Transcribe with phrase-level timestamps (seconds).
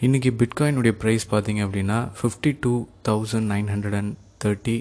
[0.00, 2.72] இன்றைக்கி பிட்காயினுடைய ப்ரைஸ் பார்த்தீங்க அப்படின்னா fifty two
[3.08, 4.12] thousand nine hundred and
[4.44, 4.74] thirty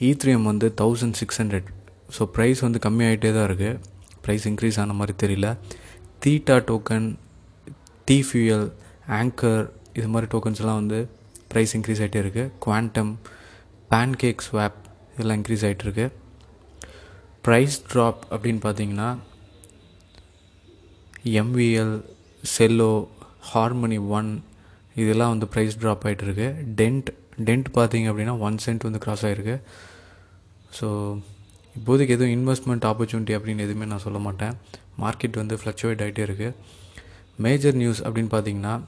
[0.00, 1.68] Ethereum வந்து thousand six hundred
[2.16, 3.78] so price வந்து கம்மியாகிட்டே தான் இருக்குது
[4.24, 5.48] ப்ரைஸ் இன்க்ரீஸ் ஆன மாதிரி தெரியல.
[6.18, 7.06] Theta token
[8.04, 8.66] T fuel
[9.08, 10.98] anchor இது மாதிரி டோக்கன்ஸ்லாம் வந்து
[11.52, 13.12] ப்ரைஸ் இன்க்ரீஸ் ஆகிட்டே இருக்குது குவாண்டம்
[13.90, 14.78] பேன்கேக் ஸ்வாப்
[15.14, 16.06] இதெல்லாம் இன்க்ரீஸ் ஆகிட்டுருக்கு
[17.44, 19.08] ப்ரைஸ் ட்ராப் அப்படின்னு பார்த்தீங்கன்னா
[21.34, 21.96] எம்விஎல்
[22.44, 22.92] செல்லோ
[23.52, 24.30] ஹார்மனி ஒன்
[24.94, 27.10] இதெல்லாம் வந்து ப்ரைஸ் ட்ராப் ஆகிட்டுருக்கு டென்ட்
[27.44, 29.60] டென்ட் பார்த்தீங்க அப்படின்னா ஒன் சென்ட் வந்து க்ராஸ் ஆகிருக்கு
[30.80, 31.20] ஸோ
[31.76, 34.54] இப்போதைக்கு எதுவும் இன்வெஸ்ட்மெண்ட் ஆப்பர்ச்சுனிட்டி அப்படின்னு எதுவுமே நான் சொல்ல மாட்டேன்.
[34.98, 36.54] மார்க்கெட் வந்து ஃப்ளக்சுவேட் ஆகிட்டே இருக்குது
[37.38, 38.82] மேஜர் நியூஸ் அப்படின்னு பார்த்தீங்கன்னா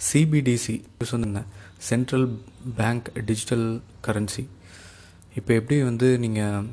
[0.00, 1.42] சிபிடிசி வந்து
[1.78, 2.38] சென்ட்ரல்
[2.76, 4.48] பேங்க் டிஜிட்டல் கரன்சி
[5.36, 6.66] இப்போ எப்படி வந்து நீங்கள்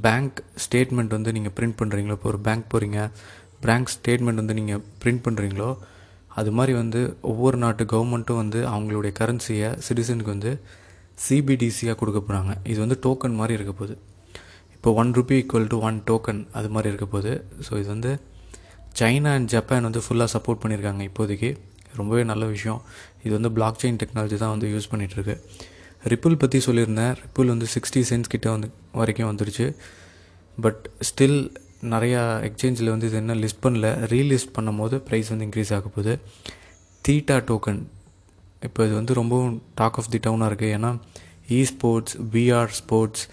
[0.00, 3.10] பேங்க் ஸ்டேட்மெண்ட் வந்து நீங்கள் பிரிண்ட் பண்ணுறீங்களோ இப்போ ஒரு பேங்க் போகிறீங்க
[3.60, 5.78] பேங்க் ஸ்டேட்மெண்ட் வந்து நீங்கள் பிரிண்ட் பண்ணுறீங்களோ
[6.40, 10.52] அது மாதிரி வந்து ஒவ்வொரு நாட்டு கவர்மெண்ட்டும் வந்து அவங்களுடைய கரன்சியை சிட்டிசனுக்கு வந்து
[11.24, 13.94] சிபிடிசியாக கொடுக்க போகிறாங்க இது வந்து டோக்கன் மாதிரி இருக்க போகுது.
[14.76, 17.32] இப்போ one rupee equal to one token அது மாதிரி இருக்க போகுது.
[17.66, 18.12] ஸோ இது வந்து
[18.98, 21.50] சைனா அண்ட் ஜப்பான் வந்து ஃபுல்லாக சப்போர்ட் பண்ணியிருக்காங்க இப்போதைக்கு.
[22.00, 22.80] ரொம்பவே நல்ல விஷயம்.
[23.24, 25.36] இது வந்து பிளாக் செயின் டெக்னாலஜி தான் வந்து யூஸ் பண்ணிகிட்ருக்கு
[26.12, 27.12] ரிப்புல் பற்றி சொல்லியிருந்தேன்.
[27.24, 28.68] ரிப்புல் வந்து சிக்ஸ்டி சென்ஸ் கிட்டே வந்து
[29.00, 29.66] வரைக்கும் வந்துடுச்சு
[30.58, 31.38] பட் ஸ்டில்
[31.92, 36.14] நிறையா எக்ஸ்சேஞ்சில் வந்து இது என்ன லிஸ்ட் பண்ணல ரீலிஸ்ட் பண்ணும் போது ப்ரைஸ் வந்து இன்க்ரீஸ் ஆக போகுது.
[37.04, 37.80] தீட்டா டோக்கன்
[38.68, 40.90] இப்போ இது வந்து ரொம்பவும் டாக் ஆஃப் தி டவுனாக இருக்குது ஏன்னா
[41.56, 43.24] இ ஸ்போர்ட்ஸ் பிஆர் ஸ்போர்ட்ஸ்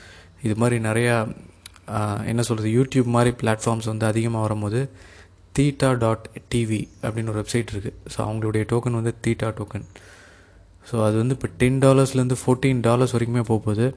[0.45, 1.15] இது மாதிரி நிறையா
[2.31, 4.79] என்ன சொல்கிறது யூடியூப் மாதிரி பிளாட்ஃபார்ம்ஸ் வந்து அதிகமாக வரும்போது
[5.57, 9.85] தீட்டா டாட் டிவி அப்படின்னு ஒரு வெப்சைட் இருக்குது ஸோ அவங்களுடைய டோக்கன் வந்து தீட்டா டோக்கன்
[10.89, 13.87] ஸோ அது வந்து இப்போ டென் டாலர்ஸ்லேருந்து ஃபோர்டீன் டாலர்ஸ் வரைக்குமே போக போகுது.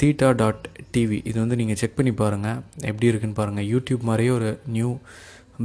[0.00, 2.58] தீட்டா டாட் டிவி இது வந்து நீங்கள் செக் பண்ணி பாருங்கள்
[2.90, 4.90] எப்படி இருக்குன்னு பாருங்கள் யூடியூப் மாதிரியே ஒரு நியூ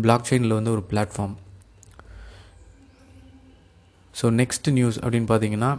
[0.03, 1.33] பிளாக் செயினில் வந்து ஒரு பிளாட்ஃபார்ம்
[4.19, 5.71] ஸோ நெக்ஸ்ட் நியூஸ் அப்படின்னு பார்த்தீங்கன்னா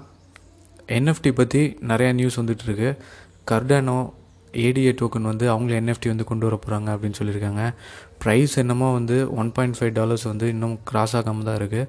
[0.96, 2.88] என்எஃப்டி பற்றி நிறையா நியூஸ் வந்துட்டுருக்கு
[3.50, 3.98] கர்டானோ
[4.64, 7.62] ஏடிஏ டோக்கன் வந்து அவங்களே என்எஃப்டி வந்து கொண்டு வர போகிறாங்க அப்படின்னு சொல்லியிருக்காங்க.
[8.22, 11.88] ப்ரைஸ் என்னமோ வந்து ஒன் பாயிண்ட் ஃபைவ் டாலர்ஸ் வந்து இன்னும் கிராஸ் ஆகாமல் தான் இருக்குது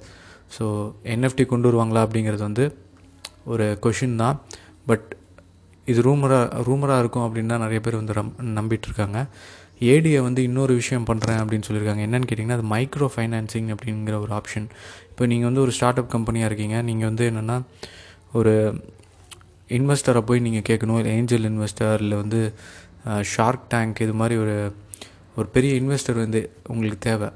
[0.55, 0.65] ஸோ
[1.13, 2.65] என்எஃப்டி கொண்டு வருவாங்களா அப்படிங்கிறது வந்து
[3.53, 4.37] ஒரு கொஷின் தான்.
[4.89, 5.09] பட்
[5.91, 9.19] இது ரூமராக ரூமராக இருக்கும் அப்படின்னு தான் நிறைய பேர் வந்து ரம் நம்பிகிட்ருக்காங்க
[9.93, 12.03] ஏடியை வந்து இன்னொரு விஷயம் பண்ணுறேன் அப்படின்னு சொல்லியிருக்காங்க.
[12.07, 14.67] என்னென்னு கேட்டிங்கன்னா அது மைக்ரோ ஃபைனான்சிங் அப்படிங்கிற ஒரு ஆப்ஷன்
[15.11, 16.77] இப்போ நீங்கள் வந்து ஒரு ஸ்டார்ட் அப் கம்பெனியாக இருக்கீங்க.
[16.89, 17.57] நீங்கள் வந்து என்னென்னா
[18.39, 18.53] ஒரு
[19.77, 20.97] இன்வெஸ்டரை போய் நீங்கள் கேட்கணும்.
[20.99, 22.39] இல்லை ஏஞ்சல் இன்வெஸ்டர் இல்லை வந்து
[23.33, 24.55] ஷார்க் டேங்க் இது மாதிரி ஒரு
[25.39, 27.29] ஒரு பெரிய இன்வெஸ்டர் வந்து உங்களுக்கு தேவை.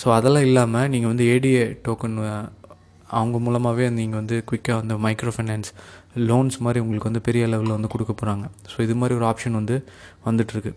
[0.00, 2.18] ஸோ அதெல்லாம் இல்லாமல் நீங்கள் வந்து ஏடிஏ டோக்கன்
[3.18, 5.70] அவங்க மூலமாகவே நீங்கள் வந்து குயிக்காக வந்து மைக்ரோ ஃபைனான்ஸ்
[6.28, 9.76] லோன்ஸ் மாதிரி உங்களுக்கு வந்து பெரிய லெவலில் வந்து கொடுக்க போகிறாங்க ஸோ இது மாதிரி ஒரு ஆப்ஷன் வந்து
[10.28, 10.72] வந்துட்டுருக்கு.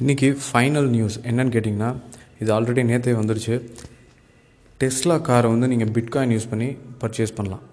[0.00, 1.90] இன்றைக்கி ஃபைனல் நியூஸ் என்னன்னு கேட்டிங்கன்னா
[2.42, 3.54] இது ஆல்ரெடி நேற்றே வந்துருச்சு.
[4.80, 6.68] டெஸ்லா காரை வந்து நீங்கள் பிட்காயின் யூஸ் பண்ணி
[7.02, 7.64] பர்ச்சேஸ் பண்ணலாம்.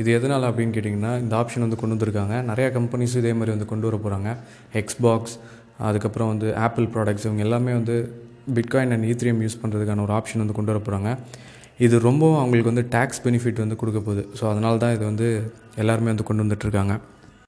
[0.00, 2.34] இது எதனால் அப்படின்னு கேட்டிங்கன்னா இந்த ஆப்ஷன் வந்து கொண்டு வந்திருக்காங்க.
[2.50, 4.30] நிறையா கம்பெனிஸ் இதே மாதிரி வந்து கொண்டு வர போகிறாங்க
[4.80, 5.36] எக்ஸ்பாக்ஸ்
[5.88, 7.96] அதுக்கப்புறம் வந்து ஆப்பிள் ப்ராடக்ட்ஸ் இவங்க எல்லாமே வந்து
[8.54, 11.10] பிட்காயின் அண்ட் ஈத்ரியம் யூஸ் பண்ணுறதுக்கான ஒரு ஆப்ஷன் வந்து கொண்டு வர போகிறாங்க
[11.78, 14.22] இது ரொம்பவும் அவங்களுக்கு வந்து டேக்ஸ் பெனிஃபிட் வந்து கொடுக்க போகுது.
[14.40, 15.26] ஸோ அதனால தான் இது வந்து
[15.76, 16.94] எல்லாருமே வந்து கொண்டு வந்துட்டுருக்காங்க